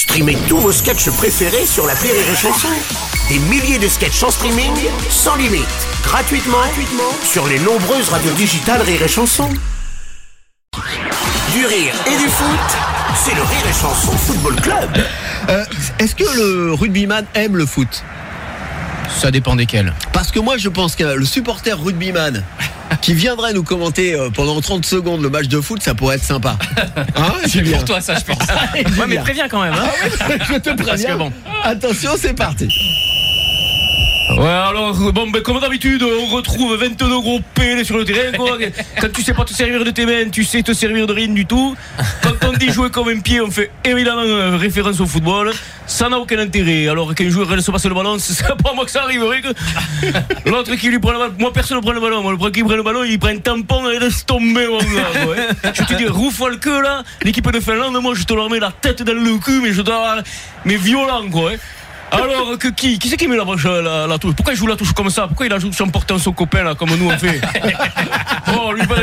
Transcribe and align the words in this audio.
Streamez 0.00 0.38
tous 0.48 0.56
vos 0.56 0.72
sketchs 0.72 1.10
préférés 1.10 1.66
sur 1.66 1.86
la 1.86 1.92
Rire 1.92 2.14
et 2.14 2.34
Chanson. 2.34 2.68
Des 3.28 3.38
milliers 3.38 3.78
de 3.78 3.86
sketchs 3.86 4.22
en 4.22 4.30
streaming, 4.30 4.72
sans 5.10 5.36
limite, 5.36 5.66
gratuitement, 6.02 6.56
gratuitement 6.56 7.12
sur 7.22 7.46
les 7.46 7.58
nombreuses 7.58 8.08
radios 8.08 8.32
digitales 8.32 8.80
Rire 8.80 9.02
et 9.02 9.08
Chanson. 9.08 9.50
Du 11.52 11.66
rire 11.66 11.92
et 12.06 12.16
du 12.16 12.28
foot, 12.30 12.78
c'est 13.14 13.34
le 13.34 13.42
Rire 13.42 13.66
et 13.68 13.74
Chanson 13.74 14.12
Football 14.12 14.56
Club. 14.62 14.88
Euh, 15.50 15.64
Est-ce 15.98 16.14
que 16.14 16.24
le 16.34 16.72
rugbyman 16.72 17.26
aime 17.34 17.58
le 17.58 17.66
foot? 17.66 18.02
Ça 19.20 19.30
dépend 19.30 19.54
desquels. 19.54 19.92
Parce 20.14 20.30
que 20.32 20.40
moi 20.40 20.56
je 20.56 20.70
pense 20.70 20.96
que 20.96 21.04
le 21.04 21.26
supporter 21.26 21.78
rugbyman 21.78 22.42
qui 23.00 23.14
viendrait 23.14 23.52
nous 23.52 23.62
commenter 23.62 24.14
euh, 24.14 24.30
pendant 24.30 24.60
30 24.60 24.84
secondes 24.84 25.22
le 25.22 25.30
match 25.30 25.48
de 25.48 25.60
foot, 25.60 25.82
ça 25.82 25.94
pourrait 25.94 26.16
être 26.16 26.24
sympa. 26.24 26.56
Hein, 27.16 27.32
C'est 27.46 27.62
pour 27.62 27.84
toi 27.84 28.00
ça 28.00 28.14
je 28.14 28.24
pense. 28.24 28.38
ouais, 28.98 29.06
mais 29.08 29.18
préviens 29.18 29.48
quand 29.48 29.62
même. 29.62 29.74
Hein. 29.74 30.34
Je 30.48 30.58
te 30.58 30.70
préviens. 30.70 31.14
que 31.14 31.18
bon. 31.18 31.32
Attention, 31.64 32.12
c'est 32.16 32.34
parti. 32.34 32.68
Ouais, 34.36 34.46
alors, 34.46 34.94
bon, 35.12 35.28
ben, 35.28 35.42
comme 35.42 35.60
d'habitude, 35.60 36.02
on 36.04 36.26
retrouve 36.26 36.76
22 36.76 37.20
gros 37.20 37.40
pélés 37.54 37.84
sur 37.84 37.98
le 37.98 38.04
terrain, 38.04 38.32
quoi. 38.36 38.58
Quand 39.00 39.12
tu 39.12 39.22
sais 39.22 39.34
pas 39.34 39.44
te 39.44 39.52
servir 39.52 39.84
de 39.84 39.90
tes 39.90 40.06
mains, 40.06 40.28
tu 40.30 40.44
sais 40.44 40.62
te 40.62 40.72
servir 40.72 41.06
de 41.06 41.12
rien 41.12 41.28
du 41.28 41.46
tout. 41.46 41.74
Quand 42.22 42.29
on 42.46 42.52
dit 42.52 42.70
jouer 42.72 42.90
comme 42.90 43.08
un 43.08 43.20
pied, 43.20 43.40
on 43.40 43.50
fait 43.50 43.70
évidemment 43.84 44.22
euh, 44.24 44.56
référence 44.56 45.00
au 45.00 45.06
football. 45.06 45.52
Ça 45.86 46.08
n'a 46.08 46.18
aucun 46.18 46.38
intérêt. 46.38 46.88
Alors 46.88 47.14
qu'un 47.14 47.28
joueur 47.28 47.54
laisse 47.54 47.66
passer 47.66 47.88
le 47.88 47.94
ballon, 47.94 48.16
c'est 48.20 48.44
pas 48.62 48.72
moi 48.74 48.84
que 48.84 48.90
ça 48.90 49.02
arriverait. 49.02 49.40
que 49.42 49.48
L'autre 50.50 50.74
qui 50.76 50.88
lui 50.88 50.98
prend 50.98 51.12
le 51.12 51.18
ballon, 51.18 51.34
moi 51.38 51.52
personne 51.52 51.76
ne 51.78 51.82
prend 51.82 51.92
le 51.92 52.00
ballon. 52.00 52.22
Moi, 52.22 52.32
le 52.32 52.38
premier 52.38 52.52
qui 52.52 52.62
prend 52.64 52.76
le 52.76 52.82
ballon, 52.82 53.04
il 53.04 53.18
prend 53.18 53.30
un 53.30 53.38
tampon 53.38 53.88
et 53.90 53.94
il 53.96 54.00
laisse 54.00 54.24
tomber, 54.24 54.66
mon 54.66 54.78
gars. 54.78 54.84
hein. 55.64 55.70
Je 55.74 55.82
te 55.84 55.94
dis, 55.94 56.06
rouffe 56.06 56.40
le 56.48 56.56
queue 56.56 56.80
là, 56.82 57.02
l'équipe 57.22 57.50
de 57.50 57.60
Finlande, 57.60 58.00
moi 58.00 58.14
je 58.14 58.24
te 58.24 58.32
leur 58.34 58.48
mets 58.50 58.60
la 58.60 58.70
tête 58.72 59.02
dans 59.02 59.12
le 59.12 59.38
cul, 59.38 59.60
mais 59.62 59.72
je 59.72 59.82
dois. 59.82 60.16
Mais 60.64 60.76
violent, 60.76 61.28
quoi. 61.30 61.52
hein. 61.52 61.56
Alors 62.12 62.58
que 62.58 62.66
qui 62.68 62.98
Qui 62.98 63.08
c'est 63.08 63.16
qui 63.16 63.28
met 63.28 63.36
la, 63.36 63.44
la, 63.82 64.06
la 64.08 64.18
touche? 64.18 64.34
Pourquoi 64.34 64.52
il 64.52 64.56
joue 64.56 64.66
la 64.66 64.74
touche 64.76 64.92
comme 64.92 65.10
ça? 65.10 65.28
Pourquoi 65.28 65.46
il 65.46 65.52
ajoute 65.52 65.74
son 65.74 65.86
portant 65.88 66.18
son 66.18 66.32
copain 66.32 66.64
là 66.64 66.74
comme 66.74 66.90
nous 66.96 67.08
on 67.10 67.16
fait? 67.18 67.40
Oh 68.52 68.72
lui 68.72 68.84
pas 68.84 68.96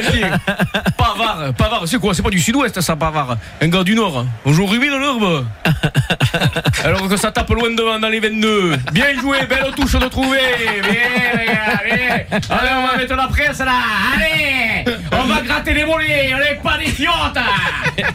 Pavard, 1.52 1.84
c'est 1.88 2.00
quoi? 2.00 2.14
C'est 2.14 2.22
pas 2.22 2.30
du 2.30 2.40
sud-ouest 2.40 2.80
ça 2.82 2.96
Pavard. 2.96 3.38
Un 3.62 3.68
gars 3.68 3.84
du 3.84 3.96
nord. 3.96 4.26
On 4.46 4.54
joue 4.54 4.64
au 4.64 4.68
rugby 4.68 4.90
dans 4.90 5.00
l'herbe 5.00 5.46
Alors 6.84 7.08
que 7.08 7.18
ça 7.18 7.32
tape 7.32 7.50
loin 7.50 7.70
devant 7.72 8.00
dans 8.00 8.10
les 8.10 8.20
22 8.20 8.76
Bien 8.92 9.06
joué, 9.20 9.40
belle 9.48 9.74
touche 9.76 9.94
de 9.94 10.08
trouver. 10.08 10.40
Bien, 10.82 11.40
les 11.40 11.46
gars, 11.46 11.82
bien. 11.86 12.40
Allez 12.50 12.70
on 12.76 12.88
va 12.88 12.98
mettre 12.98 13.16
la 13.16 13.28
presse 13.28 13.60
là. 13.60 13.74
Allez. 14.16 14.86
On 15.12 15.26
va 15.26 15.42
gratter 15.42 15.74
les 15.74 15.86
mollets 15.86 16.34
On 16.34 16.38
n'est 16.38 16.60
pas 16.62 16.78
des 16.78 16.92
fiottes 16.92 17.38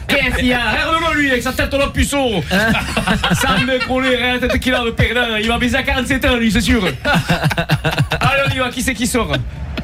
Qu'est-ce 0.07 0.37
qu'il 0.37 0.47
y 0.47 0.53
a? 0.53 0.59
Regarde-le 0.71 1.19
lui 1.19 1.31
avec 1.31 1.43
sa 1.43 1.53
tête 1.53 1.71
de 1.71 1.91
puceau. 1.91 2.43
Ça 2.49 3.57
me 3.57 3.85
collé, 3.87 4.15
rien 4.15 4.39
tête 4.39 4.59
qu'il 4.59 4.73
a 4.73 4.83
de 4.83 4.91
perdant. 4.91 5.35
Il 5.39 5.47
va 5.47 5.57
baiser 5.57 5.77
à 5.77 5.83
47 5.83 6.25
ans, 6.25 6.35
lui, 6.35 6.51
c'est 6.51 6.61
sûr. 6.61 6.83
Allez, 8.19 8.41
on 8.49 8.53
y 8.53 8.59
va. 8.59 8.69
Qui 8.69 8.81
c'est 8.81 8.93
qui 8.93 9.07
sort? 9.07 9.33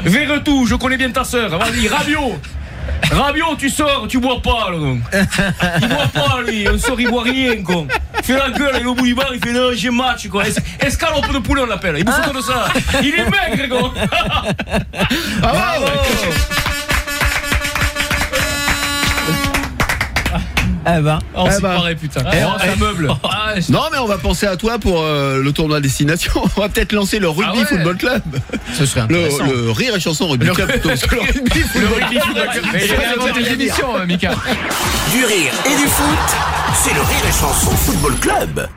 Verretou, 0.01 0.65
je 0.65 0.75
connais 0.75 0.97
bien 0.97 1.09
ta 1.11 1.23
sœur. 1.23 1.57
Vas-y, 1.57 1.87
Rabiot. 1.87 2.39
Rabiot, 3.11 3.55
tu 3.57 3.69
sors, 3.69 4.07
tu 4.07 4.19
bois 4.19 4.41
pas, 4.41 4.69
là, 4.71 4.77
donc. 4.77 4.99
Il 5.81 5.87
boit 5.87 6.07
pas, 6.13 6.41
lui. 6.45 6.67
On 6.71 6.77
sort, 6.77 6.99
il 6.99 7.09
boit 7.09 7.23
rien, 7.23 7.61
quoi. 7.63 7.85
Il 8.19 8.23
fait 8.23 8.37
la 8.37 8.49
gueule, 8.51 8.71
il 8.75 8.81
est 8.83 8.85
au 8.85 8.93
bout 8.95 9.05
du 9.05 9.15
bar, 9.15 9.27
il 9.33 9.39
fait 9.43 9.51
non, 9.51 9.69
j'ai 9.73 9.89
match, 9.89 10.27
quoi. 10.27 10.47
Es- 10.47 10.55
Escalope 10.85 11.31
de 11.33 11.39
poulet, 11.39 11.61
on 11.63 11.65
l'appelle. 11.65 11.95
Il 11.97 12.05
bouffe 12.05 12.33
de 12.33 12.41
ça. 12.41 12.67
Il 13.01 13.13
est 13.15 13.25
maigre, 13.29 13.67
quoi. 13.79 13.93
Bravo. 15.41 15.85
Eh 20.87 21.01
ben. 21.01 21.19
Oh, 21.35 21.45
Eh 21.47 21.51
c'est 21.51 21.61
ben. 21.61 21.95
putain. 21.99 22.21
Eh, 22.31 22.39
ça 22.39 22.75
meuble. 22.77 23.07
Non, 23.69 23.81
mais 23.91 23.97
on 23.97 24.05
va 24.05 24.17
penser 24.17 24.45
à 24.45 24.55
toi 24.55 24.77
pour 24.79 25.01
euh, 25.01 25.41
le 25.43 25.51
tournoi 25.51 25.79
destination. 25.81 26.31
On 26.57 26.61
va 26.61 26.69
peut-être 26.69 26.91
lancer 26.93 27.19
le 27.19 27.27
Rugby 27.29 27.43
Ah 27.47 27.55
ouais. 27.57 27.65
Football 27.65 27.97
Club. 27.97 28.21
Ce 28.77 28.85
serait 28.85 29.01
Le, 29.09 29.25
intéressant. 29.25 29.45
le 29.45 29.71
Rire 29.71 29.95
et 29.95 29.99
Chanson 29.99 30.27
Rugby 30.27 30.47
Club. 30.49 30.69
plutôt. 30.71 30.89
Le 30.89 30.95
Rugby 30.95 32.19
Football 32.19 32.49
Club. 32.51 32.63
Mais 32.73 32.85
il 32.85 32.91
y 32.91 32.93
a 32.93 33.33
C'est 33.33 33.43
des 33.43 33.49
émissions, 33.53 34.05
Mika. 34.07 34.31
Du 35.11 35.25
rire 35.25 35.51
et 35.65 35.69
du 35.75 35.87
foot, 35.87 36.37
c'est 36.75 36.93
le 36.93 37.01
Rire 37.01 37.25
et 37.27 37.31
Chanson 37.31 37.71
Football 37.71 38.15
Club. 38.19 38.67